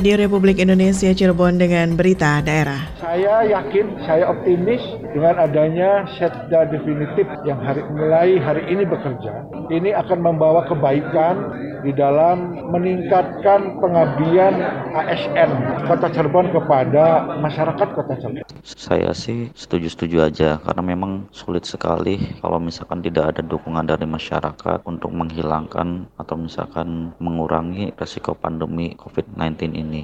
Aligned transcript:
Radio 0.00 0.16
Republik 0.16 0.56
Indonesia 0.56 1.12
Cirebon 1.12 1.60
dengan 1.60 1.92
berita 1.92 2.40
daerah. 2.40 2.88
Saya 3.04 3.44
yakin, 3.44 4.00
saya 4.08 4.32
optimis 4.32 4.80
dengan 5.10 5.42
adanya 5.42 6.06
setda 6.16 6.70
definitif 6.70 7.26
yang 7.42 7.58
hari 7.62 7.82
mulai 7.90 8.38
hari 8.38 8.62
ini 8.70 8.86
bekerja, 8.86 9.46
ini 9.70 9.90
akan 9.94 10.18
membawa 10.22 10.66
kebaikan 10.70 11.50
di 11.80 11.92
dalam 11.96 12.68
meningkatkan 12.68 13.80
pengabdian 13.80 14.54
ASN 14.92 15.50
Kota 15.88 16.08
Cirebon 16.12 16.52
kepada 16.52 17.36
masyarakat 17.40 17.88
Kota 17.96 18.14
Cirebon. 18.20 18.44
Saya 18.62 19.10
sih 19.16 19.48
setuju-setuju 19.56 20.16
aja 20.20 20.50
karena 20.60 20.82
memang 20.84 21.26
sulit 21.32 21.64
sekali 21.64 22.20
kalau 22.44 22.60
misalkan 22.60 23.00
tidak 23.00 23.36
ada 23.36 23.42
dukungan 23.42 23.88
dari 23.88 24.04
masyarakat 24.04 24.84
untuk 24.84 25.10
menghilangkan 25.10 26.06
atau 26.20 26.36
misalkan 26.36 27.16
mengurangi 27.18 27.96
resiko 27.96 28.36
pandemi 28.36 28.92
COVID-19 29.00 29.72
ini. 29.72 30.02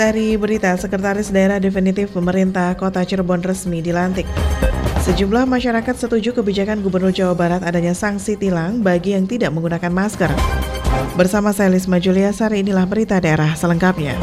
Seri 0.00 0.32
berita 0.40 0.72
Sekretaris 0.80 1.28
Daerah 1.28 1.60
Definitif 1.60 2.16
Pemerintah 2.16 2.72
Kota 2.72 3.04
Cirebon 3.04 3.44
resmi 3.44 3.84
dilantik. 3.84 4.24
Sejumlah 5.04 5.44
masyarakat 5.44 5.92
setuju 5.92 6.32
kebijakan 6.32 6.80
Gubernur 6.80 7.12
Jawa 7.12 7.36
Barat 7.36 7.60
adanya 7.60 7.92
sanksi 7.92 8.32
tilang 8.40 8.80
bagi 8.80 9.12
yang 9.12 9.28
tidak 9.28 9.52
menggunakan 9.52 9.92
masker. 9.92 10.32
Bersama 11.20 11.52
saya 11.52 11.68
Lisma 11.68 12.00
Julia 12.00 12.32
Sari 12.32 12.64
inilah 12.64 12.88
berita 12.88 13.20
daerah 13.20 13.52
selengkapnya. 13.52 14.16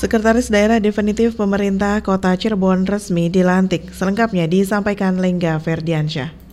Sekretaris 0.00 0.48
Daerah 0.48 0.80
Definitif 0.80 1.36
Pemerintah 1.36 2.00
Kota 2.00 2.32
Cirebon 2.32 2.88
resmi 2.88 3.28
dilantik. 3.28 3.92
Selengkapnya 3.92 4.48
disampaikan 4.48 5.20
Lengga 5.20 5.60
Ferdiansyah. 5.60 6.43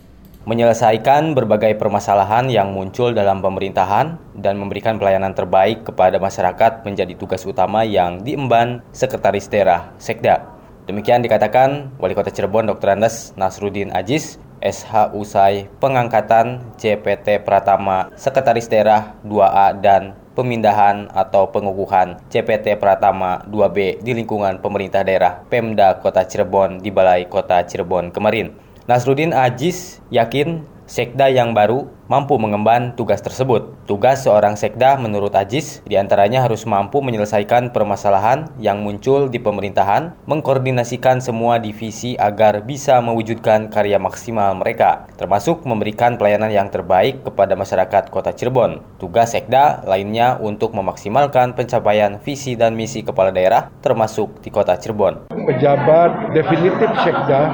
Menyelesaikan 0.42 1.38
berbagai 1.38 1.78
permasalahan 1.78 2.50
yang 2.50 2.74
muncul 2.74 3.14
dalam 3.14 3.38
pemerintahan 3.38 4.18
dan 4.34 4.58
memberikan 4.58 4.98
pelayanan 4.98 5.38
terbaik 5.38 5.86
kepada 5.86 6.18
masyarakat 6.18 6.82
menjadi 6.82 7.14
tugas 7.14 7.46
utama 7.46 7.86
yang 7.86 8.26
diemban 8.26 8.82
Sekretaris 8.90 9.46
Daerah 9.46 9.94
Sekda. 10.02 10.42
Demikian 10.90 11.22
dikatakan 11.22 11.94
Wali 12.02 12.18
Kota 12.18 12.34
Cirebon 12.34 12.66
Dr. 12.66 12.98
Andes 12.98 13.30
Nasruddin 13.38 13.94
Ajis 13.94 14.42
SH 14.58 15.14
usai 15.14 15.70
pengangkatan 15.78 16.74
CPT 16.74 17.46
Pratama 17.46 18.10
Sekretaris 18.18 18.66
Daerah 18.66 19.14
2A 19.22 19.78
dan 19.78 20.18
pemindahan 20.34 21.06
atau 21.14 21.54
pengukuhan 21.54 22.18
CPT 22.34 22.82
Pratama 22.82 23.46
2B 23.46 24.02
di 24.02 24.10
lingkungan 24.10 24.58
pemerintah 24.58 25.06
daerah 25.06 25.38
Pemda 25.46 26.02
Kota 26.02 26.26
Cirebon 26.26 26.82
di 26.82 26.90
Balai 26.90 27.30
Kota 27.30 27.62
Cirebon 27.62 28.10
kemarin. 28.10 28.71
Nasruddin 28.88 29.30
Ajis 29.30 30.02
yakin 30.10 30.66
Sekda 30.92 31.32
yang 31.32 31.56
baru 31.56 31.88
mampu 32.04 32.36
mengemban 32.36 32.92
tugas 32.92 33.24
tersebut. 33.24 33.72
Tugas 33.88 34.28
seorang 34.28 34.60
sekda 34.60 35.00
menurut 35.00 35.32
Ajis 35.32 35.80
di 35.88 35.96
antaranya 35.96 36.44
harus 36.44 36.68
mampu 36.68 37.00
menyelesaikan 37.00 37.72
permasalahan 37.72 38.52
yang 38.60 38.84
muncul 38.84 39.32
di 39.32 39.40
pemerintahan, 39.40 40.12
mengkoordinasikan 40.28 41.24
semua 41.24 41.56
divisi 41.56 42.12
agar 42.20 42.60
bisa 42.68 43.00
mewujudkan 43.00 43.72
karya 43.72 43.96
maksimal 43.96 44.52
mereka, 44.52 45.08
termasuk 45.16 45.64
memberikan 45.64 46.20
pelayanan 46.20 46.52
yang 46.52 46.68
terbaik 46.68 47.24
kepada 47.24 47.56
masyarakat 47.56 48.12
kota 48.12 48.36
Cirebon. 48.36 48.84
Tugas 49.00 49.32
sekda 49.32 49.80
lainnya 49.88 50.36
untuk 50.44 50.76
memaksimalkan 50.76 51.56
pencapaian 51.56 52.20
visi 52.20 52.52
dan 52.52 52.76
misi 52.76 53.00
kepala 53.00 53.32
daerah 53.32 53.72
termasuk 53.80 54.44
di 54.44 54.52
kota 54.52 54.76
Cirebon. 54.76 55.32
Pejabat 55.32 56.36
definitif 56.36 56.92
sekda 57.00 57.48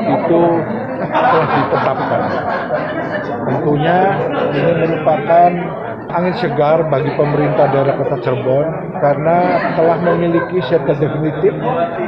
itu 0.00 0.42
telah 1.12 1.44
ditetapkan. 1.52 2.22
Tentunya 3.52 4.00
ini 4.56 4.72
merupakan 4.80 5.50
angin 6.08 6.34
segar 6.40 6.88
bagi 6.88 7.12
pemerintah 7.12 7.68
daerah 7.68 8.00
Kota 8.00 8.16
Cirebon 8.24 8.66
karena 9.02 9.36
telah 9.74 9.98
memiliki 9.98 10.62
serta 10.70 10.94
definitif 10.94 11.50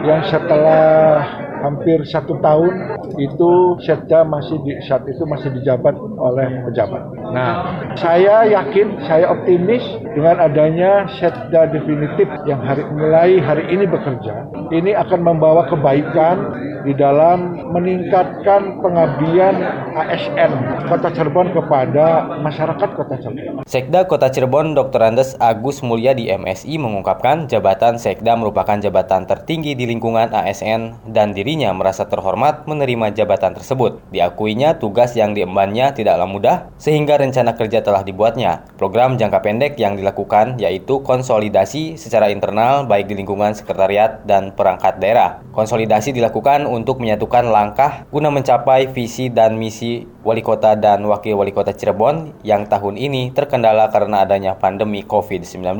yang 0.06 0.22
setelah 0.30 1.26
hampir 1.64 2.04
satu 2.04 2.36
tahun 2.44 3.00
itu 3.16 3.80
setda 3.80 4.20
masih 4.28 4.60
di, 4.68 4.76
saat 4.84 5.08
itu 5.08 5.24
masih 5.24 5.48
dijabat 5.56 5.96
oleh 5.96 6.60
pejabat. 6.68 7.02
Nah, 7.32 7.52
saya 7.96 8.44
yakin, 8.44 9.00
saya 9.08 9.32
optimis 9.32 9.80
dengan 10.12 10.44
adanya 10.44 11.08
setda 11.16 11.72
definitif 11.72 12.28
yang 12.44 12.60
hari 12.60 12.84
mulai 12.92 13.40
hari 13.40 13.64
ini 13.72 13.88
bekerja, 13.88 14.44
ini 14.68 14.92
akan 14.92 15.24
membawa 15.24 15.64
kebaikan 15.72 16.52
di 16.84 16.92
dalam 16.92 17.72
meningkatkan 17.72 18.84
pengabdian 18.84 19.56
ASN 19.96 20.52
Kota 20.84 21.08
Cirebon 21.16 21.56
kepada 21.56 22.28
masyarakat 22.44 22.88
Kota 22.92 23.16
Cirebon. 23.16 23.64
Sekda 23.64 24.04
Kota 24.04 24.28
Cirebon 24.28 24.76
Dr. 24.76 25.00
Andes 25.00 25.32
Agus 25.40 25.80
Mulya 25.80 26.12
di 26.12 26.28
MSI 26.28 26.76
mengungkapkan 26.84 27.48
jabatan 27.48 27.96
Sekda 27.96 28.36
merupakan 28.36 28.76
jabatan 28.76 29.24
tertinggi 29.24 29.72
di 29.72 29.88
lingkungan 29.88 30.28
ASN 30.28 31.08
dan 31.08 31.32
dirinya 31.32 31.72
merasa 31.72 32.04
terhormat 32.04 32.68
menerima 32.68 33.16
jabatan 33.16 33.56
tersebut. 33.56 34.04
Diakuinya 34.12 34.76
tugas 34.76 35.16
yang 35.16 35.32
diembannya 35.32 35.96
tidaklah 35.96 36.28
mudah 36.28 36.56
sehingga 36.76 37.16
rencana 37.16 37.56
kerja 37.56 37.80
telah 37.80 38.04
dibuatnya. 38.04 38.68
Program 38.76 39.16
jangka 39.16 39.40
pendek 39.40 39.72
yang 39.80 39.96
dilakukan 39.96 40.60
yaitu 40.60 41.00
konsolidasi 41.00 41.96
secara 41.96 42.28
internal 42.28 42.84
baik 42.84 43.08
di 43.08 43.16
lingkungan 43.16 43.56
sekretariat 43.56 44.20
dan 44.28 44.52
perangkat 44.52 45.00
daerah. 45.00 45.40
Konsolidasi 45.56 46.12
dilakukan 46.12 46.68
untuk 46.68 47.00
menyatukan 47.00 47.48
langkah 47.48 48.04
guna 48.12 48.28
mencapai 48.28 48.92
visi 48.92 49.32
dan 49.32 49.56
misi 49.56 50.04
wali 50.24 50.40
kota 50.40 50.72
dan 50.74 51.04
wakil 51.04 51.36
wali 51.36 51.52
kota 51.52 51.76
Cirebon 51.76 52.32
yang 52.42 52.64
tahun 52.64 52.96
ini 52.96 53.30
terkendala 53.36 53.92
karena 53.92 54.24
adanya 54.24 54.56
pandemi 54.56 55.04
COVID-19. 55.04 55.76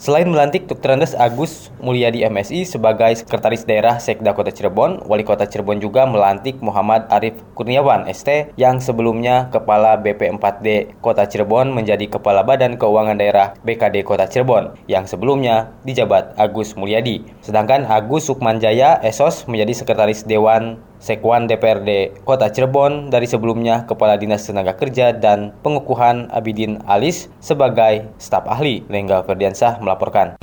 Selain 0.00 0.24
melantik 0.24 0.64
Dr. 0.64 0.96
Andes 0.96 1.12
Agus 1.12 1.68
Mulyadi 1.84 2.24
MSI 2.24 2.64
sebagai 2.64 3.12
Sekretaris 3.20 3.68
Daerah 3.68 4.00
Sekda 4.00 4.32
Kota 4.32 4.48
Cirebon, 4.48 5.04
Wali 5.04 5.28
Kota 5.28 5.44
Cirebon 5.44 5.76
juga 5.76 6.08
melantik 6.08 6.56
Muhammad 6.64 7.04
Arif 7.12 7.36
Kurniawan 7.52 8.08
ST 8.08 8.56
yang 8.56 8.80
sebelumnya 8.80 9.52
Kepala 9.52 10.00
BP4D 10.00 10.96
Kota 11.04 11.28
Cirebon 11.28 11.76
menjadi 11.76 12.08
Kepala 12.08 12.40
Badan 12.40 12.80
Keuangan 12.80 13.20
Daerah 13.20 13.52
BKD 13.60 14.00
Kota 14.08 14.24
Cirebon 14.24 14.72
yang 14.88 15.04
sebelumnya 15.04 15.68
dijabat 15.84 16.32
Agus 16.40 16.80
Mulyadi. 16.80 17.20
Sedangkan 17.44 17.84
Agus 17.84 18.24
Sukmanjaya 18.24 19.04
Esos 19.04 19.44
menjadi 19.44 19.84
Sekretaris 19.84 20.24
Dewan 20.24 20.80
Sekwan 21.00 21.48
DPRD 21.48 22.12
Kota 22.28 22.52
Cirebon 22.52 23.08
dari 23.08 23.24
sebelumnya 23.24 23.88
Kepala 23.88 24.20
Dinas 24.20 24.44
Tenaga 24.44 24.76
Kerja 24.76 25.16
dan 25.16 25.56
Pengukuhan 25.64 26.28
Abidin 26.28 26.76
Alis 26.84 27.32
sebagai 27.40 28.04
staf 28.20 28.44
ahli. 28.44 28.84
Lengga 28.92 29.24
Ferdiansah 29.24 29.80
melaporkan. 29.80 30.36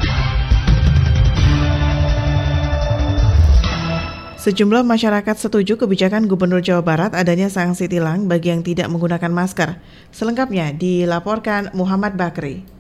Sejumlah 4.48 4.81
masyarakat 4.81 5.36
setuju 5.36 5.76
kebijakan 5.76 6.26
Gubernur 6.26 6.64
Jawa 6.64 6.80
Barat 6.80 7.12
adanya 7.14 7.52
sanksi 7.52 7.92
tilang 7.92 8.31
bagi 8.31 8.50
yang 8.50 8.64
tidak 8.64 8.88
menggunakan 8.88 9.28
masker. 9.28 9.76
Selengkapnya 10.16 10.72
dilaporkan 10.72 11.70
Muhammad 11.76 12.16
Bakri. 12.16 12.77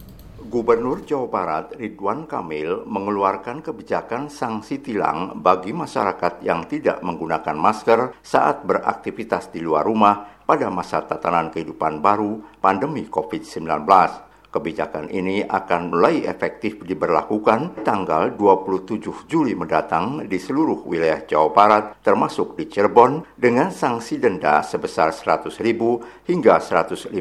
Gubernur 0.47 1.03
Jawa 1.03 1.27
Barat 1.27 1.75
Ridwan 1.75 2.23
Kamil 2.23 2.87
mengeluarkan 2.87 3.59
kebijakan 3.59 4.31
sanksi 4.31 4.79
tilang 4.79 5.43
bagi 5.43 5.75
masyarakat 5.75 6.39
yang 6.39 6.63
tidak 6.71 7.03
menggunakan 7.03 7.51
masker 7.51 8.15
saat 8.23 8.63
beraktivitas 8.63 9.51
di 9.51 9.59
luar 9.59 9.83
rumah 9.83 10.39
pada 10.47 10.71
masa 10.71 11.03
tatanan 11.03 11.51
kehidupan 11.51 11.99
baru 11.99 12.39
pandemi 12.63 13.11
COVID-19. 13.11 13.83
Kebijakan 14.47 15.11
ini 15.11 15.43
akan 15.43 15.91
mulai 15.91 16.23
efektif 16.23 16.79
diberlakukan 16.79 17.83
tanggal 17.83 18.31
27 18.31 19.27
Juli 19.27 19.51
mendatang 19.51 20.23
di 20.31 20.39
seluruh 20.39 20.87
wilayah 20.87 21.27
Jawa 21.27 21.51
Barat 21.51 21.99
termasuk 21.99 22.55
di 22.55 22.71
Cirebon 22.71 23.35
dengan 23.35 23.67
sanksi 23.67 24.15
denda 24.15 24.63
sebesar 24.63 25.11
100.000 25.11 25.59
hingga 26.23 26.55
150.000 26.63 27.11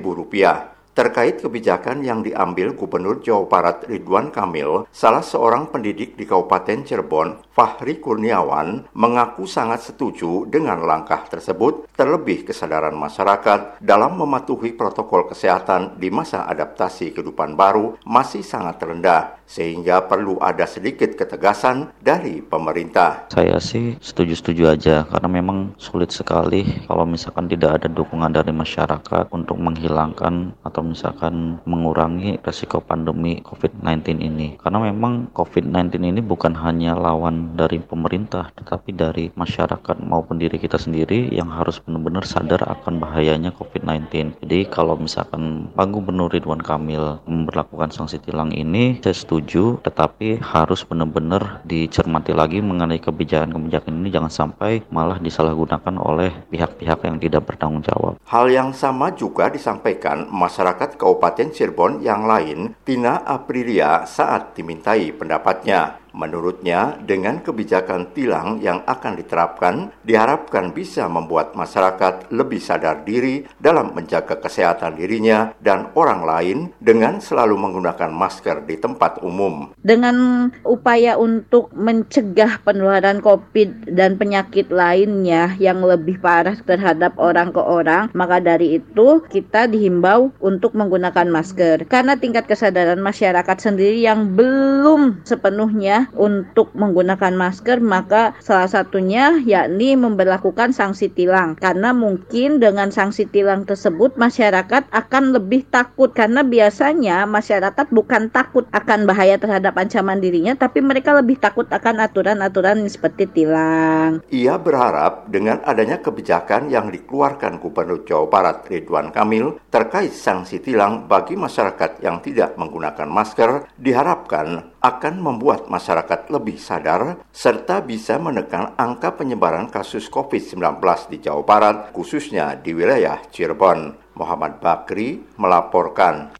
rupiah. 0.00 0.73
Terkait 0.94 1.42
kebijakan 1.42 2.06
yang 2.06 2.22
diambil 2.22 2.70
Gubernur 2.70 3.18
Jawa 3.18 3.50
Barat 3.50 3.82
Ridwan 3.90 4.30
Kamil, 4.30 4.86
salah 4.94 5.26
seorang 5.26 5.66
pendidik 5.66 6.14
di 6.14 6.22
Kabupaten 6.22 6.86
Cirebon, 6.86 7.50
Fahri 7.50 7.98
Kurniawan, 7.98 8.86
mengaku 8.94 9.42
sangat 9.42 9.82
setuju 9.82 10.46
dengan 10.46 10.86
langkah 10.86 11.26
tersebut, 11.26 11.90
terlebih 11.98 12.46
kesadaran 12.46 12.94
masyarakat 12.94 13.82
dalam 13.82 14.22
mematuhi 14.22 14.70
protokol 14.70 15.26
kesehatan 15.26 15.98
di 15.98 16.14
masa 16.14 16.46
adaptasi 16.46 17.10
kehidupan 17.10 17.58
baru 17.58 17.98
masih 18.06 18.46
sangat 18.46 18.78
rendah, 18.78 19.42
sehingga 19.50 20.06
perlu 20.06 20.38
ada 20.38 20.62
sedikit 20.62 21.18
ketegasan 21.18 21.90
dari 21.98 22.38
pemerintah. 22.38 23.34
Saya 23.34 23.58
sih 23.58 23.98
setuju-setuju 23.98 24.70
aja, 24.70 25.02
karena 25.10 25.26
memang 25.26 25.74
sulit 25.74 26.14
sekali 26.14 26.86
kalau 26.86 27.02
misalkan 27.02 27.50
tidak 27.50 27.82
ada 27.82 27.90
dukungan 27.90 28.30
dari 28.30 28.54
masyarakat 28.54 29.26
untuk 29.34 29.58
menghilangkan 29.58 30.54
atau 30.62 30.83
misalkan 30.84 31.62
mengurangi 31.64 32.36
resiko 32.44 32.84
pandemi 32.84 33.40
COVID-19 33.40 34.20
ini. 34.20 34.48
Karena 34.60 34.84
memang 34.84 35.32
COVID-19 35.32 35.96
ini 36.04 36.20
bukan 36.20 36.52
hanya 36.60 36.92
lawan 36.92 37.56
dari 37.56 37.80
pemerintah, 37.80 38.52
tetapi 38.52 38.90
dari 38.92 39.24
masyarakat 39.32 39.96
maupun 40.04 40.36
diri 40.36 40.60
kita 40.60 40.76
sendiri 40.76 41.32
yang 41.32 41.48
harus 41.48 41.80
benar-benar 41.80 42.28
sadar 42.28 42.60
akan 42.68 43.00
bahayanya 43.00 43.54
COVID-19. 43.56 44.36
Jadi 44.44 44.58
kalau 44.68 45.00
misalkan 45.00 45.72
Pak 45.72 45.88
Gubernur 45.88 46.28
Ridwan 46.28 46.60
Kamil 46.60 47.22
memperlakukan 47.24 47.94
sanksi 47.94 48.20
tilang 48.20 48.52
ini, 48.52 49.00
saya 49.00 49.16
setuju, 49.16 49.78
tetapi 49.80 50.42
harus 50.42 50.82
benar-benar 50.84 51.62
dicermati 51.64 52.34
lagi 52.34 52.58
mengenai 52.60 52.98
kebijakan-kebijakan 52.98 53.94
ini 54.02 54.08
jangan 54.10 54.32
sampai 54.32 54.82
malah 54.90 55.16
disalahgunakan 55.22 55.94
oleh 56.02 56.34
pihak-pihak 56.50 57.06
yang 57.06 57.16
tidak 57.22 57.46
bertanggung 57.46 57.86
jawab. 57.86 58.18
Hal 58.26 58.50
yang 58.50 58.74
sama 58.74 59.14
juga 59.14 59.46
disampaikan 59.48 60.26
masyarakat 60.28 60.73
Kabupaten 60.76 61.50
Cirebon 61.54 62.04
yang 62.04 62.28
lain, 62.28 62.76
Tina 62.84 63.24
Aprilia 63.24 64.04
saat 64.04 64.52
dimintai 64.52 65.14
pendapatnya. 65.16 66.03
Menurutnya, 66.14 66.94
dengan 67.02 67.42
kebijakan 67.42 68.14
tilang 68.14 68.62
yang 68.62 68.86
akan 68.86 69.18
diterapkan, 69.18 69.90
diharapkan 70.06 70.70
bisa 70.70 71.10
membuat 71.10 71.58
masyarakat 71.58 72.30
lebih 72.30 72.62
sadar 72.62 73.02
diri 73.02 73.42
dalam 73.58 73.90
menjaga 73.90 74.38
kesehatan 74.38 74.94
dirinya 74.94 75.50
dan 75.58 75.90
orang 75.98 76.22
lain 76.22 76.58
dengan 76.78 77.18
selalu 77.18 77.58
menggunakan 77.58 78.14
masker 78.14 78.62
di 78.62 78.78
tempat 78.78 79.26
umum. 79.26 79.74
Dengan 79.82 80.48
upaya 80.62 81.18
untuk 81.18 81.74
mencegah 81.74 82.62
penularan 82.62 83.18
COVID 83.18 83.90
dan 83.90 84.14
penyakit 84.14 84.70
lainnya 84.70 85.58
yang 85.58 85.82
lebih 85.82 86.22
parah 86.22 86.54
terhadap 86.62 87.18
orang 87.18 87.50
ke 87.50 87.58
orang, 87.58 88.06
maka 88.14 88.38
dari 88.38 88.78
itu 88.78 89.18
kita 89.26 89.66
dihimbau 89.66 90.30
untuk 90.38 90.78
menggunakan 90.78 91.26
masker. 91.26 91.90
Karena 91.90 92.14
tingkat 92.14 92.46
kesadaran 92.46 93.02
masyarakat 93.02 93.58
sendiri 93.58 93.98
yang 93.98 94.38
belum 94.38 95.26
sepenuhnya 95.26 96.03
untuk 96.12 96.74
menggunakan 96.76 97.32
masker 97.32 97.80
maka 97.80 98.36
salah 98.44 98.68
satunya 98.68 99.40
yakni 99.42 99.96
memperlakukan 99.96 100.76
sanksi 100.76 101.08
tilang 101.08 101.56
karena 101.56 101.96
mungkin 101.96 102.60
dengan 102.60 102.92
sanksi 102.92 103.24
tilang 103.30 103.64
tersebut 103.64 104.20
masyarakat 104.20 104.84
akan 104.92 105.24
lebih 105.32 105.64
takut 105.72 106.12
karena 106.12 106.44
biasanya 106.44 107.24
masyarakat 107.24 107.88
bukan 107.88 108.28
takut 108.28 108.68
akan 108.74 109.08
bahaya 109.08 109.40
terhadap 109.40 109.78
ancaman 109.78 110.20
dirinya 110.20 110.58
tapi 110.58 110.84
mereka 110.84 111.14
lebih 111.16 111.38
takut 111.40 111.64
akan 111.70 112.02
aturan-aturan 112.04 112.84
seperti 112.90 113.30
tilang. 113.30 114.20
Ia 114.28 114.58
berharap 114.58 115.30
dengan 115.30 115.62
adanya 115.62 116.02
kebijakan 116.02 116.68
yang 116.68 116.90
dikeluarkan 116.90 117.62
Gubernur 117.62 118.02
Jawa 118.02 118.26
Barat 118.28 118.66
Ridwan 118.68 119.14
Kamil 119.14 119.56
terkait 119.70 120.12
sanksi 120.12 120.58
tilang 120.58 121.06
bagi 121.06 121.38
masyarakat 121.38 122.02
yang 122.02 122.18
tidak 122.20 122.58
menggunakan 122.58 123.06
masker 123.06 123.70
diharapkan 123.78 124.74
akan 124.84 125.14
membuat 125.16 125.66
masyarakat 125.72 125.93
lebih 126.30 126.58
sadar 126.58 127.22
serta 127.30 127.78
bisa 127.84 128.18
menekan 128.18 128.74
angka 128.74 129.14
penyebaran 129.14 129.70
kasus 129.70 130.10
COVID-19 130.10 130.82
di 131.12 131.22
Jawa 131.22 131.42
Barat, 131.46 131.76
khususnya 131.94 132.58
di 132.58 132.74
wilayah 132.74 133.22
Cirebon. 133.30 134.02
Muhammad 134.14 134.62
Bakri 134.62 135.22
melaporkan. 135.34 136.38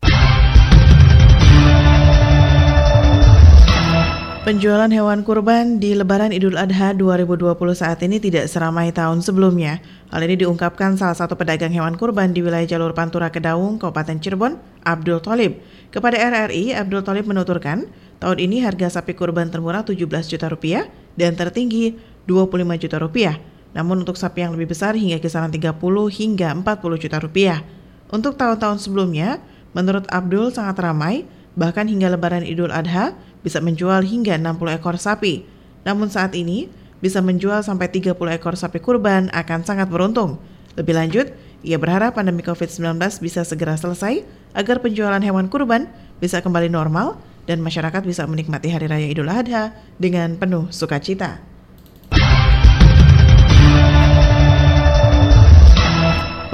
Penjualan 4.44 4.92
hewan 4.92 5.24
kurban 5.24 5.80
di 5.80 5.96
Lebaran 5.96 6.28
Idul 6.28 6.60
Adha 6.60 6.92
2020 6.92 7.56
saat 7.72 8.04
ini 8.04 8.20
tidak 8.20 8.44
seramai 8.52 8.92
tahun 8.92 9.24
sebelumnya. 9.24 9.80
Hal 10.12 10.20
ini 10.20 10.36
diungkapkan 10.36 11.00
salah 11.00 11.16
satu 11.16 11.32
pedagang 11.32 11.72
hewan 11.72 11.96
kurban 11.96 12.36
di 12.36 12.44
wilayah 12.44 12.68
jalur 12.68 12.92
Pantura 12.92 13.32
Kedaung, 13.32 13.80
Kabupaten 13.80 14.20
Cirebon, 14.20 14.60
Abdul 14.84 15.24
Tolib. 15.24 15.64
Kepada 15.88 16.20
RRI, 16.20 16.76
Abdul 16.76 17.00
Tolib 17.00 17.24
menuturkan, 17.24 17.88
tahun 18.24 18.40
ini 18.40 18.64
harga 18.64 18.88
sapi 18.88 19.12
kurban 19.12 19.52
termurah 19.52 19.84
17 19.84 20.08
juta 20.08 20.48
rupiah 20.48 20.88
dan 21.12 21.36
tertinggi 21.36 21.92
25 22.24 22.80
juta 22.80 22.96
rupiah. 22.96 23.36
Namun 23.76 24.00
untuk 24.00 24.16
sapi 24.16 24.40
yang 24.40 24.56
lebih 24.56 24.72
besar 24.72 24.96
hingga 24.96 25.20
kisaran 25.20 25.52
30 25.52 25.76
hingga 26.08 26.56
40 26.56 27.04
juta 27.04 27.20
rupiah. 27.20 27.60
Untuk 28.08 28.40
tahun-tahun 28.40 28.80
sebelumnya, 28.80 29.44
menurut 29.76 30.08
Abdul 30.08 30.48
sangat 30.56 30.80
ramai, 30.80 31.28
bahkan 31.52 31.84
hingga 31.84 32.08
lebaran 32.16 32.48
Idul 32.48 32.72
Adha 32.72 33.12
bisa 33.44 33.60
menjual 33.60 34.00
hingga 34.08 34.40
60 34.40 34.72
ekor 34.72 34.96
sapi. 34.96 35.44
Namun 35.84 36.08
saat 36.08 36.32
ini, 36.32 36.72
bisa 37.04 37.20
menjual 37.20 37.60
sampai 37.60 37.92
30 37.92 38.16
ekor 38.16 38.56
sapi 38.56 38.80
kurban 38.80 39.28
akan 39.36 39.68
sangat 39.68 39.92
beruntung. 39.92 40.40
Lebih 40.80 40.96
lanjut, 40.96 41.26
ia 41.60 41.76
berharap 41.76 42.16
pandemi 42.16 42.40
COVID-19 42.40 42.96
bisa 43.20 43.44
segera 43.44 43.76
selesai 43.76 44.24
agar 44.56 44.80
penjualan 44.80 45.20
hewan 45.20 45.52
kurban 45.52 45.92
bisa 46.24 46.40
kembali 46.40 46.72
normal 46.72 47.20
dan 47.44 47.60
masyarakat 47.64 48.02
bisa 48.04 48.24
menikmati 48.24 48.72
Hari 48.72 48.88
Raya 48.88 49.08
Idul 49.08 49.30
Adha 49.30 49.76
dengan 49.96 50.36
penuh 50.36 50.68
sukacita. 50.72 51.40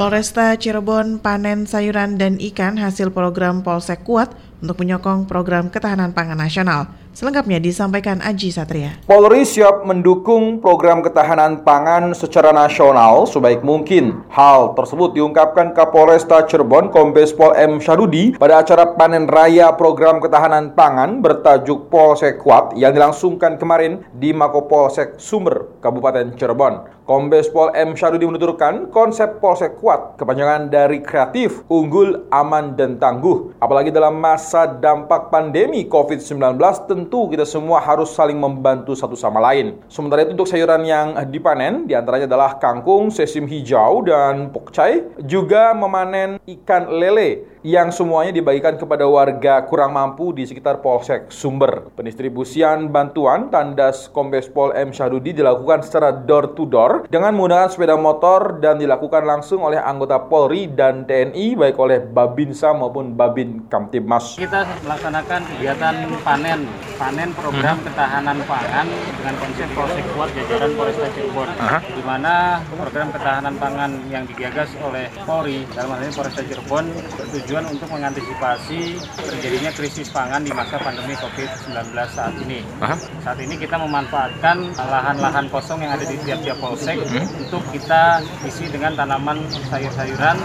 Polresta 0.01 0.57
Cirebon 0.57 1.21
panen 1.21 1.69
sayuran 1.69 2.17
dan 2.17 2.41
ikan 2.41 2.81
hasil 2.81 3.13
program 3.13 3.61
Polsek 3.61 4.01
Kuat 4.01 4.33
untuk 4.65 4.81
menyokong 4.81 5.29
program 5.29 5.69
ketahanan 5.69 6.17
pangan 6.17 6.41
nasional. 6.41 6.89
Selengkapnya 7.11 7.59
disampaikan 7.59 8.23
Aji 8.23 8.55
Satria. 8.55 8.95
Polri 9.03 9.43
siap 9.43 9.83
mendukung 9.83 10.63
program 10.63 11.03
ketahanan 11.03 11.67
pangan 11.67 12.15
secara 12.15 12.55
nasional 12.55 13.27
sebaik 13.27 13.67
mungkin. 13.67 14.23
Hal 14.31 14.79
tersebut 14.79 15.19
diungkapkan 15.19 15.75
Kapolresta 15.75 16.47
Cirebon 16.47 16.95
Kombes 16.95 17.35
Pol 17.35 17.51
M. 17.59 17.83
Syarudi 17.83 18.39
pada 18.39 18.63
acara 18.63 18.95
panen 18.95 19.27
raya 19.27 19.75
program 19.75 20.23
ketahanan 20.23 20.71
pangan 20.79 21.19
bertajuk 21.19 21.91
Polsek 21.91 22.39
Kuat 22.39 22.79
yang 22.79 22.95
dilangsungkan 22.95 23.59
kemarin 23.59 24.07
di 24.15 24.31
Mako 24.31 24.71
Polsek 24.71 25.19
Sumber, 25.19 25.67
Kabupaten 25.83 26.39
Cirebon. 26.39 27.00
Kombes 27.11 27.51
Pol 27.51 27.75
M. 27.75 27.99
Syarudi 27.99 28.23
menuturkan 28.23 28.87
konsep 28.95 29.43
Polsek 29.43 29.83
Kuat 29.83 30.15
kepanjangan 30.15 30.71
dari 30.71 31.03
kreatif, 31.03 31.67
unggul, 31.67 32.31
aman, 32.31 32.79
dan 32.79 33.03
tangguh. 33.03 33.51
Apalagi 33.59 33.91
dalam 33.91 34.15
masa 34.23 34.71
dampak 34.71 35.27
pandemi 35.27 35.91
COVID-19 35.91 36.55
tentu 36.87 37.27
kita 37.27 37.43
semua 37.43 37.83
harus 37.83 38.15
saling 38.15 38.39
membantu 38.39 38.95
satu 38.95 39.19
sama 39.19 39.43
lain. 39.43 39.83
Sementara 39.91 40.23
itu 40.23 40.39
untuk 40.39 40.47
sayuran 40.47 40.87
yang 40.87 41.19
dipanen 41.35 41.91
di 41.91 41.99
antaranya 41.99 42.31
adalah 42.31 42.63
kangkung, 42.63 43.11
sesim 43.11 43.51
hijau, 43.51 44.07
dan 44.07 44.55
pokcai. 44.55 45.27
Juga 45.27 45.75
memanen 45.75 46.39
ikan 46.47 46.95
lele 46.95 47.59
yang 47.61 47.93
semuanya 47.93 48.33
dibagikan 48.33 48.81
kepada 48.81 49.05
warga 49.05 49.61
kurang 49.69 49.93
mampu 49.93 50.33
di 50.33 50.49
sekitar 50.49 50.81
Polsek 50.81 51.29
Sumber. 51.29 51.93
Pendistribusian 51.93 52.89
bantuan 52.89 53.53
tandas 53.53 54.09
Kombes 54.09 54.49
Pol 54.49 54.73
M. 54.73 54.97
Syahududi 54.97 55.37
dilakukan 55.37 55.85
secara 55.85 56.09
door 56.09 56.57
to 56.57 56.65
door 56.65 57.05
dengan 57.13 57.37
menggunakan 57.37 57.69
sepeda 57.69 58.01
motor 58.01 58.65
dan 58.65 58.81
dilakukan 58.81 59.29
langsung 59.29 59.61
oleh 59.61 59.77
anggota 59.77 60.17
Polri 60.25 60.73
dan 60.73 61.05
TNI 61.05 61.53
baik 61.61 61.77
oleh 61.77 62.01
Babinsa 62.01 62.73
maupun 62.73 63.13
Babin 63.13 63.69
Kamtibmas. 63.69 64.41
Kita 64.41 64.65
melaksanakan 64.81 65.41
kegiatan 65.53 65.95
panen, 66.25 66.65
panen 66.97 67.29
program 67.37 67.77
hmm. 67.77 67.87
ketahanan 67.93 68.39
pangan 68.49 68.87
dengan 68.89 69.35
konsep 69.37 69.69
Polsek 69.77 70.07
Kuat 70.17 70.33
jajaran 70.33 70.71
Polresta 70.81 71.09
Cirebon, 71.13 71.49
di 71.93 72.03
mana 72.09 72.65
program 72.73 73.13
ketahanan 73.13 73.55
pangan 73.61 73.91
yang 74.09 74.25
digagas 74.25 74.73
oleh 74.81 75.13
Polri 75.29 75.69
dalam 75.77 75.93
hal 75.93 76.09
ini 76.09 76.13
Polresta 76.17 76.41
Cirebon 76.41 76.85
bertujuan 77.21 77.50
bertujuan 77.51 77.67
untuk 77.75 77.91
mengantisipasi 77.91 78.95
terjadinya 79.27 79.75
krisis 79.75 80.07
pangan 80.15 80.39
di 80.47 80.55
masa 80.55 80.79
pandemi 80.79 81.19
COVID-19 81.19 81.91
saat 82.15 82.31
ini. 82.47 82.63
Aha. 82.79 82.95
Saat 83.27 83.43
ini 83.43 83.59
kita 83.59 83.75
memanfaatkan 83.75 84.79
lahan-lahan 84.79 85.51
kosong 85.51 85.83
yang 85.83 85.99
ada 85.99 86.07
di 86.07 86.15
tiap-tiap 86.23 86.63
polsek 86.63 87.03
hmm. 87.03 87.43
untuk 87.43 87.67
kita 87.75 88.23
isi 88.47 88.71
dengan 88.71 88.95
tanaman 88.95 89.43
sayur-sayuran 89.67 90.39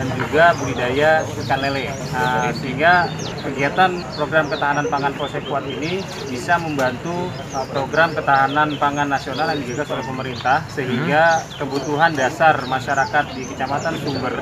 dan 0.00 0.08
juga 0.16 0.56
budidaya 0.56 1.20
ikan 1.44 1.60
lele. 1.60 1.92
Nah, 2.16 2.48
sehingga 2.56 3.12
kegiatan 3.44 4.00
program 4.16 4.48
ketahanan 4.48 4.88
pangan 4.88 5.12
Polsek 5.12 5.44
Kuat 5.44 5.68
ini 5.68 6.00
bisa 6.32 6.56
membantu 6.56 7.28
uh, 7.52 7.68
program 7.68 8.16
ketahanan 8.16 8.80
pangan 8.80 9.12
nasional 9.12 9.52
yang 9.52 9.60
digagas 9.60 9.92
oleh 9.92 10.04
pemerintah 10.08 10.64
sehingga 10.72 11.44
hmm. 11.44 11.60
kebutuhan 11.60 12.16
dasar 12.16 12.56
masyarakat 12.64 13.24
di 13.36 13.44
Kecamatan 13.52 14.00
Sumber 14.00 14.32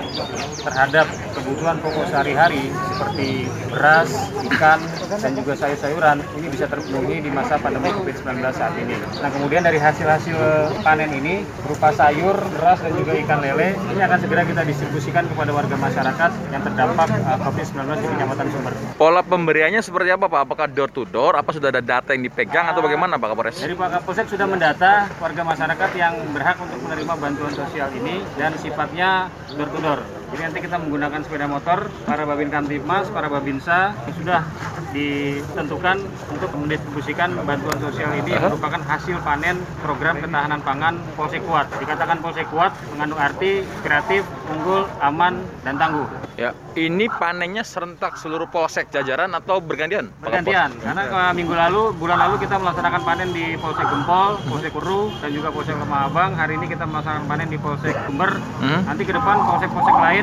terhadap 0.62 1.10
kebutuhan 1.34 1.82
pokok 1.82 2.06
sehari-hari 2.06 2.70
seperti 2.94 3.50
beras, 3.70 4.10
ikan, 4.46 4.78
dan 5.18 5.32
juga 5.34 5.58
sayur-sayuran 5.58 6.22
ini 6.38 6.46
bisa 6.54 6.70
terpenuhi 6.70 7.18
di 7.18 7.30
masa 7.34 7.58
pandemi 7.58 7.90
COVID-19 7.94 8.42
saat 8.54 8.74
ini. 8.78 8.94
Nah 9.18 9.30
kemudian 9.34 9.66
dari 9.66 9.82
hasil-hasil 9.82 10.38
panen 10.86 11.10
ini 11.14 11.42
berupa 11.66 11.90
sayur, 11.94 12.38
beras, 12.58 12.78
dan 12.78 12.94
juga 12.94 13.18
ikan 13.26 13.42
lele 13.42 13.74
ini 13.90 14.00
akan 14.02 14.18
segera 14.22 14.42
kita 14.46 14.62
distribusikan 14.62 15.24
kepada 15.30 15.47
warga 15.52 15.76
masyarakat 15.78 16.30
yang 16.52 16.62
terdampak 16.64 17.08
uh, 17.12 17.38
COVID-19 17.48 17.80
di 18.00 18.06
Kecamatan 18.16 18.46
Sumber. 18.52 18.72
Pola 18.96 19.22
pemberiannya 19.24 19.80
seperti 19.82 20.10
apa 20.12 20.26
Pak? 20.26 20.40
Apakah 20.48 20.66
door 20.70 20.90
to 20.92 21.04
door? 21.08 21.36
Apa 21.36 21.50
sudah 21.54 21.68
ada 21.72 21.82
data 21.82 22.12
yang 22.12 22.24
dipegang 22.26 22.68
uh, 22.68 22.72
atau 22.72 22.80
bagaimana 22.84 23.16
Pak 23.16 23.28
Kapolres? 23.32 23.58
Dari 23.60 23.74
Pak 23.76 23.88
Kapolsek 24.00 24.26
sudah 24.28 24.46
mendata 24.46 25.08
warga 25.18 25.42
masyarakat 25.44 25.90
yang 25.96 26.14
berhak 26.32 26.56
untuk 26.60 26.78
menerima 26.84 27.12
bantuan 27.18 27.52
sosial 27.52 27.88
ini 27.94 28.22
dan 28.36 28.54
sifatnya 28.60 29.32
door 29.56 29.68
to 29.72 29.78
door. 29.80 30.00
Jadi 30.28 30.40
nanti 30.44 30.60
kita 30.60 30.76
menggunakan 30.76 31.20
sepeda 31.24 31.46
motor, 31.48 31.88
para 32.04 32.22
Babin 32.28 32.52
Kamtipmas, 32.52 33.08
para 33.08 33.32
Babinsa 33.32 33.96
sudah 34.12 34.44
ditentukan 34.92 36.04
untuk 36.32 36.50
mendistribusikan 36.56 37.32
bantuan 37.44 37.76
sosial 37.80 38.12
ini 38.16 38.36
merupakan 38.36 38.80
hasil 38.84 39.20
panen 39.24 39.60
program 39.80 40.20
ketahanan 40.20 40.60
pangan 40.60 40.94
Polsek 41.16 41.40
Kuat. 41.48 41.68
Dikatakan 41.80 42.20
Polsek 42.20 42.48
Kuat 42.52 42.72
mengandung 42.92 43.20
arti 43.20 43.64
kreatif, 43.80 44.24
unggul, 44.52 44.84
aman, 45.00 45.40
dan 45.64 45.80
tangguh. 45.80 46.04
Ya, 46.38 46.54
ini 46.78 47.10
panennya 47.18 47.66
serentak 47.66 48.14
seluruh 48.14 48.46
polsek 48.46 48.94
jajaran 48.94 49.34
atau 49.34 49.58
bergantian? 49.58 50.14
Bergantian, 50.22 50.70
karena 50.78 51.02
uh, 51.10 51.32
minggu 51.34 51.50
lalu, 51.50 51.90
bulan 51.98 52.14
lalu 52.14 52.46
kita 52.46 52.62
melaksanakan 52.62 53.02
panen 53.02 53.34
di 53.34 53.58
Polsek 53.58 53.82
Gempol, 53.90 54.38
Polsek 54.46 54.70
Kuru, 54.70 55.10
dan 55.18 55.34
juga 55.34 55.50
Polsek 55.50 55.74
Lemah 55.74 56.06
Abang. 56.06 56.38
Hari 56.38 56.54
ini 56.54 56.70
kita 56.70 56.86
melaksanakan 56.86 57.24
panen 57.26 57.48
di 57.50 57.58
Polsek 57.58 57.96
Jember. 58.06 58.38
Hmm? 58.62 58.86
Nanti 58.86 59.02
ke 59.02 59.10
depan 59.10 59.36
polsek-polsek 59.50 59.96
lain 59.98 60.17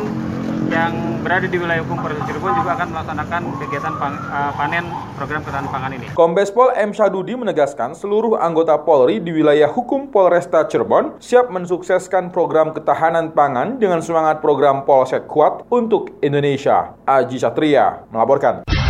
yang 0.69 0.93
berada 1.21 1.45
di 1.45 1.57
wilayah 1.57 1.81
hukum 1.85 2.01
Polres 2.01 2.21
Cirebon 2.25 2.53
juga 2.57 2.71
akan 2.77 2.87
melaksanakan 2.93 3.41
kegiatan 3.61 3.93
uh, 3.97 4.51
panen 4.57 4.85
program 5.15 5.41
ketahanan 5.45 5.69
pangan 5.71 5.91
ini. 5.93 6.05
Kombes 6.17 6.49
Pol 6.51 6.73
M. 6.73 6.91
Syadudi 6.91 7.33
menegaskan 7.37 7.93
seluruh 7.93 8.37
anggota 8.37 8.75
Polri 8.81 9.21
di 9.21 9.31
wilayah 9.33 9.69
hukum 9.69 10.09
Polresta 10.09 10.65
Cirebon 10.65 11.17
siap 11.21 11.49
mensukseskan 11.53 12.33
program 12.33 12.73
ketahanan 12.73 13.31
pangan 13.31 13.77
dengan 13.77 14.01
semangat 14.01 14.41
program 14.41 14.83
Polsek 14.83 15.29
Kuat 15.29 15.65
untuk 15.71 16.13
Indonesia. 16.21 16.93
Aji 17.05 17.37
Satria 17.41 18.05
melaporkan. 18.09 18.84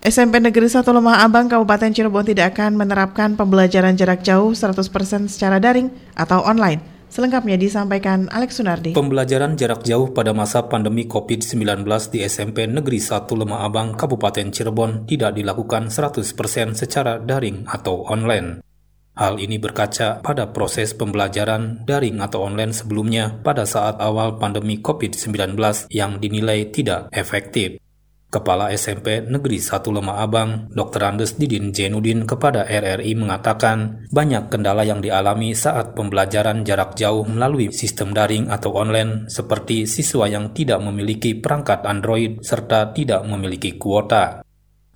SMP 0.00 0.40
Negeri 0.40 0.64
1 0.64 0.80
Lemah 0.80 1.28
Abang 1.28 1.44
Kabupaten 1.44 1.92
Cirebon 1.92 2.24
tidak 2.24 2.56
akan 2.56 2.72
menerapkan 2.72 3.36
pembelajaran 3.36 3.92
jarak 4.00 4.24
jauh 4.24 4.56
100% 4.56 4.88
secara 5.28 5.60
daring 5.60 5.92
atau 6.16 6.40
online. 6.40 6.80
Selengkapnya 7.12 7.60
disampaikan 7.60 8.24
Alex 8.32 8.56
Sunardi. 8.56 8.96
Pembelajaran 8.96 9.60
jarak 9.60 9.84
jauh 9.84 10.08
pada 10.16 10.32
masa 10.32 10.64
pandemi 10.72 11.04
COVID-19 11.04 11.84
di 12.16 12.24
SMP 12.24 12.64
Negeri 12.64 12.96
1 12.96 13.28
Lemah 13.28 13.60
Abang, 13.68 13.92
Kabupaten 13.92 14.48
Cirebon 14.48 15.04
tidak 15.04 15.36
dilakukan 15.36 15.92
100% 15.92 16.32
secara 16.80 17.20
daring 17.20 17.68
atau 17.68 18.08
online. 18.08 18.64
Hal 19.20 19.36
ini 19.36 19.60
berkaca 19.60 20.24
pada 20.24 20.48
proses 20.48 20.96
pembelajaran 20.96 21.84
daring 21.84 22.24
atau 22.24 22.48
online 22.48 22.72
sebelumnya 22.72 23.36
pada 23.44 23.68
saat 23.68 24.00
awal 24.00 24.40
pandemi 24.40 24.80
COVID-19 24.80 25.60
yang 25.92 26.16
dinilai 26.16 26.72
tidak 26.72 27.12
efektif. 27.12 27.76
Kepala 28.30 28.70
SMP 28.70 29.26
Negeri 29.26 29.58
1 29.58 29.90
Lemah 29.90 30.22
Abang, 30.22 30.70
Dr. 30.70 31.02
Andes 31.02 31.34
Didin 31.34 31.74
Jenudin 31.74 32.30
kepada 32.30 32.62
RRI 32.62 33.18
mengatakan 33.18 34.06
banyak 34.06 34.46
kendala 34.46 34.86
yang 34.86 35.02
dialami 35.02 35.50
saat 35.50 35.98
pembelajaran 35.98 36.62
jarak 36.62 36.94
jauh 36.94 37.26
melalui 37.26 37.74
sistem 37.74 38.14
daring 38.14 38.46
atau 38.46 38.70
online 38.78 39.26
seperti 39.26 39.82
siswa 39.90 40.30
yang 40.30 40.54
tidak 40.54 40.78
memiliki 40.78 41.34
perangkat 41.42 41.82
Android 41.82 42.38
serta 42.46 42.94
tidak 42.94 43.26
memiliki 43.26 43.74
kuota. 43.74 44.46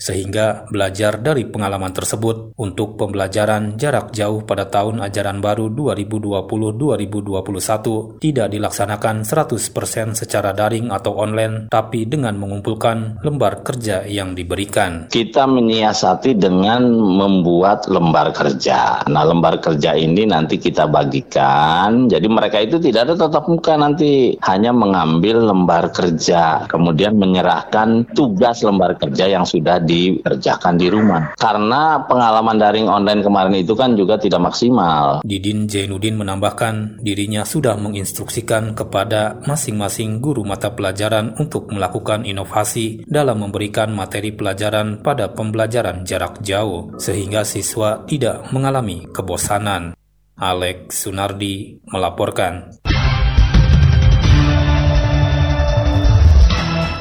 Sehingga 0.05 0.69
belajar 0.69 1.25
dari 1.25 1.49
pengalaman 1.49 1.97
tersebut 1.97 2.53
untuk 2.61 3.01
pembelajaran 3.01 3.81
jarak 3.81 4.13
jauh 4.13 4.45
pada 4.45 4.69
tahun 4.69 5.01
ajaran 5.01 5.41
baru 5.41 5.73
2020-2021 5.73 8.21
tidak 8.21 8.53
dilaksanakan 8.53 9.25
100% 9.25 10.13
secara 10.13 10.53
daring 10.53 10.93
atau 10.93 11.17
online 11.17 11.73
tapi 11.73 12.05
dengan 12.05 12.37
mengumpulkan 12.37 13.25
lembar 13.25 13.65
kerja 13.65 14.05
yang 14.05 14.37
diberikan. 14.37 15.09
Kita 15.09 15.49
menyiasati 15.49 16.37
dengan 16.37 16.85
membuat 16.93 17.89
lembar 17.89 18.37
kerja. 18.37 19.09
Nah, 19.09 19.25
lembar 19.25 19.57
kerja 19.65 19.97
ini 19.97 20.29
nanti 20.29 20.61
kita 20.61 20.85
bagikan. 20.85 22.13
Jadi 22.13 22.29
mereka 22.29 22.61
itu 22.61 22.77
tidak 22.77 23.09
ada 23.09 23.25
tatap 23.25 23.49
muka 23.49 23.73
nanti, 23.81 24.37
hanya 24.45 24.77
mengambil 24.77 25.49
lembar 25.49 25.89
kerja, 25.97 26.69
kemudian 26.69 27.17
menyerahkan 27.17 28.05
tugas 28.13 28.61
lembar 28.61 29.01
kerja 29.01 29.33
yang 29.33 29.49
sudah 29.49 29.81
dikerjakan 29.95 30.75
di 30.75 30.91
rumah. 30.91 31.39
Karena 31.39 32.03
pengalaman 32.03 32.59
daring 32.59 32.91
online 32.91 33.23
kemarin 33.23 33.55
itu 33.55 33.79
kan 33.79 33.95
juga 33.95 34.19
tidak 34.19 34.51
maksimal. 34.51 35.23
Didin 35.23 35.71
Jainuddin 35.71 36.19
menambahkan 36.19 36.99
dirinya 36.99 37.47
sudah 37.47 37.79
menginstruksikan 37.79 38.75
kepada 38.75 39.39
masing-masing 39.47 40.19
guru 40.19 40.43
mata 40.43 40.75
pelajaran 40.75 41.39
untuk 41.39 41.71
melakukan 41.71 42.27
inovasi 42.27 43.07
dalam 43.07 43.39
memberikan 43.47 43.95
materi 43.95 44.35
pelajaran 44.35 45.01
pada 45.01 45.31
pembelajaran 45.31 46.03
jarak 46.03 46.43
jauh 46.43 46.99
sehingga 46.99 47.47
siswa 47.47 48.03
tidak 48.11 48.51
mengalami 48.51 49.07
kebosanan. 49.15 49.95
Alex 50.35 51.07
Sunardi 51.07 51.79
melaporkan. 51.87 52.75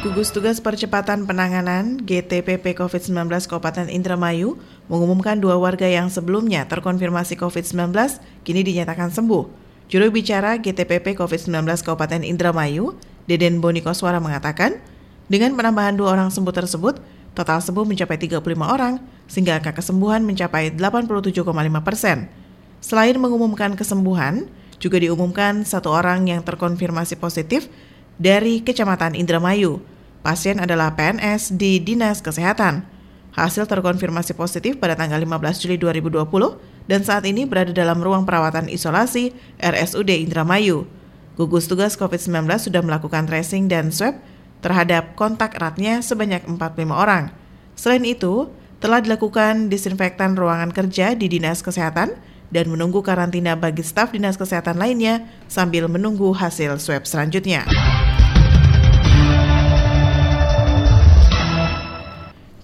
Gugus 0.03 0.35
Tugas 0.35 0.59
Percepatan 0.59 1.23
Penanganan 1.23 1.95
GTPP 2.03 2.75
COVID-19 2.75 3.23
Kabupaten 3.47 3.87
Indramayu 3.87 4.59
mengumumkan 4.91 5.39
dua 5.39 5.55
warga 5.55 5.87
yang 5.87 6.11
sebelumnya 6.11 6.67
terkonfirmasi 6.67 7.39
COVID-19 7.39 7.95
kini 8.43 8.67
dinyatakan 8.67 9.15
sembuh. 9.15 9.47
Juru 9.87 10.11
bicara 10.11 10.59
GTPP 10.59 11.15
COVID-19 11.15 11.55
Kabupaten 11.87 12.19
Indramayu, 12.19 12.99
Deden 13.31 13.63
Boni 13.63 13.79
Koswara 13.79 14.19
mengatakan, 14.19 14.75
dengan 15.31 15.55
penambahan 15.55 15.95
dua 15.95 16.19
orang 16.19 16.27
sembuh 16.35 16.51
tersebut, 16.51 16.99
total 17.31 17.63
sembuh 17.63 17.87
mencapai 17.87 18.19
35 18.19 18.43
orang, 18.59 18.99
sehingga 19.31 19.55
angka 19.55 19.71
kesembuhan 19.71 20.27
mencapai 20.27 20.75
87,5 20.75 21.47
persen. 21.79 22.27
Selain 22.83 23.15
mengumumkan 23.15 23.71
kesembuhan, 23.79 24.51
juga 24.83 24.99
diumumkan 24.99 25.63
satu 25.63 25.95
orang 25.95 26.27
yang 26.27 26.43
terkonfirmasi 26.43 27.15
positif 27.15 27.71
dari 28.19 28.59
Kecamatan 28.59 29.15
Indramayu. 29.15 29.92
Pasien 30.23 30.63
adalah 30.63 30.95
PNS 30.95 31.59
di 31.59 31.83
Dinas 31.83 32.23
Kesehatan. 32.23 32.87
Hasil 33.35 33.67
terkonfirmasi 33.67 34.31
positif 34.39 34.79
pada 34.79 34.95
tanggal 34.95 35.19
15 35.19 35.67
Juli 35.67 35.75
2020 35.75 36.23
dan 36.87 37.03
saat 37.03 37.27
ini 37.27 37.43
berada 37.43 37.75
dalam 37.75 37.99
ruang 37.99 38.23
perawatan 38.23 38.71
isolasi 38.71 39.35
RSUD 39.59 40.07
Indramayu. 40.15 40.87
Gugus 41.35 41.67
tugas 41.67 41.99
COVID-19 41.99 42.47
sudah 42.55 42.79
melakukan 42.79 43.27
tracing 43.27 43.67
dan 43.67 43.91
swab 43.91 44.15
terhadap 44.63 45.11
kontak 45.19 45.59
eratnya 45.59 45.99
sebanyak 45.99 46.47
45 46.47 46.87
orang. 46.95 47.35
Selain 47.75 48.07
itu, 48.07 48.47
telah 48.79 49.03
dilakukan 49.03 49.67
disinfektan 49.67 50.39
ruangan 50.39 50.71
kerja 50.71 51.19
di 51.19 51.27
Dinas 51.27 51.59
Kesehatan 51.59 52.15
dan 52.47 52.65
menunggu 52.71 53.03
karantina 53.03 53.59
bagi 53.59 53.83
staf 53.83 54.15
Dinas 54.15 54.39
Kesehatan 54.39 54.79
lainnya 54.79 55.27
sambil 55.51 55.91
menunggu 55.91 56.31
hasil 56.31 56.79
swab 56.79 57.03
selanjutnya. 57.03 57.67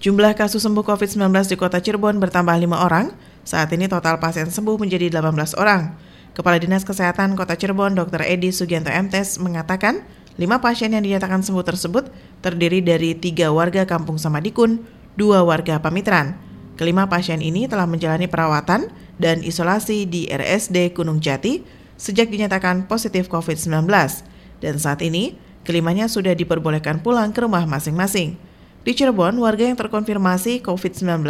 Jumlah 0.00 0.32
kasus 0.32 0.64
sembuh 0.64 0.80
COVID-19 0.80 1.28
di 1.44 1.60
kota 1.60 1.76
Cirebon 1.76 2.16
bertambah 2.24 2.56
5 2.56 2.72
orang. 2.72 3.12
Saat 3.44 3.68
ini 3.76 3.84
total 3.84 4.16
pasien 4.16 4.48
sembuh 4.48 4.80
menjadi 4.80 5.12
18 5.12 5.60
orang. 5.60 5.92
Kepala 6.32 6.56
Dinas 6.56 6.88
Kesehatan 6.88 7.36
Kota 7.36 7.52
Cirebon 7.52 7.92
Dr. 7.92 8.24
Edi 8.24 8.48
Sugianto 8.48 8.88
MTes 8.88 9.36
mengatakan, 9.44 10.00
5 10.40 10.56
pasien 10.56 10.96
yang 10.96 11.04
dinyatakan 11.04 11.44
sembuh 11.44 11.60
tersebut 11.68 12.08
terdiri 12.40 12.80
dari 12.80 13.12
3 13.12 13.52
warga 13.52 13.84
Kampung 13.84 14.16
Samadikun, 14.16 14.80
2 15.20 15.44
warga 15.44 15.76
Pamitran. 15.84 16.32
Kelima 16.80 17.04
pasien 17.04 17.44
ini 17.44 17.68
telah 17.68 17.84
menjalani 17.84 18.24
perawatan 18.24 18.88
dan 19.20 19.44
isolasi 19.44 20.08
di 20.08 20.32
RSD 20.32 20.96
Gunung 20.96 21.20
Jati 21.20 21.60
sejak 22.00 22.32
dinyatakan 22.32 22.88
positif 22.88 23.28
COVID-19. 23.28 23.84
Dan 24.64 24.80
saat 24.80 25.04
ini, 25.04 25.36
kelimanya 25.68 26.08
sudah 26.08 26.32
diperbolehkan 26.32 27.04
pulang 27.04 27.36
ke 27.36 27.44
rumah 27.44 27.68
masing-masing. 27.68 28.48
Di 28.80 28.96
Cirebon, 28.96 29.36
warga 29.36 29.68
yang 29.68 29.76
terkonfirmasi 29.76 30.64
COVID-19 30.64 31.20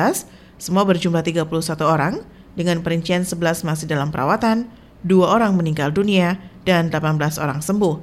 semua 0.55 0.87
berjumlah 0.87 1.27
31 1.27 1.51
orang 1.83 2.23
dengan 2.55 2.79
perincian 2.79 3.27
11 3.27 3.67
masih 3.67 3.91
dalam 3.91 4.15
perawatan, 4.15 4.71
2 5.03 5.27
orang 5.27 5.59
meninggal 5.59 5.91
dunia, 5.91 6.39
dan 6.63 6.95
18 6.95 7.43
orang 7.43 7.59
sembuh. 7.59 7.99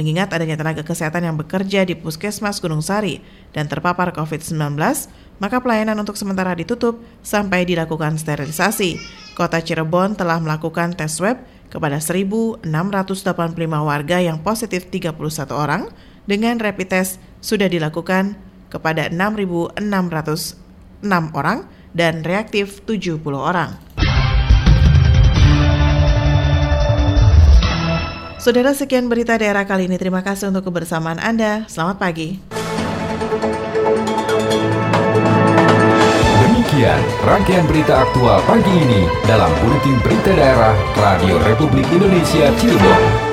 Mengingat 0.00 0.32
adanya 0.32 0.56
tenaga 0.56 0.80
kesehatan 0.80 1.28
yang 1.28 1.36
bekerja 1.36 1.84
di 1.84 1.92
Puskesmas 1.92 2.56
Gunung 2.56 2.80
Sari 2.80 3.20
dan 3.52 3.68
terpapar 3.68 4.16
COVID-19, 4.16 4.56
maka 5.44 5.56
pelayanan 5.60 6.00
untuk 6.00 6.16
sementara 6.16 6.56
ditutup 6.56 6.96
sampai 7.20 7.68
dilakukan 7.68 8.16
sterilisasi. 8.16 8.96
Kota 9.36 9.60
Cirebon 9.60 10.16
telah 10.16 10.40
melakukan 10.40 10.96
tes 10.96 11.20
swab 11.20 11.44
kepada 11.68 12.00
1.685 12.00 12.64
warga 13.60 14.16
yang 14.24 14.40
positif 14.40 14.88
31 14.88 15.12
orang 15.52 15.92
dengan 16.24 16.56
rapid 16.56 16.88
test 16.88 17.20
sudah 17.44 17.68
dilakukan 17.68 18.45
kepada 18.68 19.08
6.606 19.12 19.80
orang 21.34 21.66
dan 21.96 22.20
reaktif 22.22 22.84
70 22.84 23.22
orang. 23.32 23.76
Saudara 28.46 28.70
sekian 28.78 29.10
berita 29.10 29.34
daerah 29.34 29.66
kali 29.66 29.90
ini. 29.90 29.98
Terima 29.98 30.22
kasih 30.22 30.54
untuk 30.54 30.70
kebersamaan 30.70 31.18
Anda. 31.18 31.66
Selamat 31.66 31.98
pagi. 31.98 32.38
Demikian 36.46 37.00
rangkaian 37.26 37.66
berita 37.66 38.06
aktual 38.06 38.38
pagi 38.46 38.70
ini 38.70 39.02
dalam 39.26 39.50
Buletin 39.58 39.98
Berita 39.98 40.30
Daerah 40.30 40.78
Radio 40.94 41.42
Republik 41.42 41.90
Indonesia 41.90 42.54
Cirebon. 42.60 43.25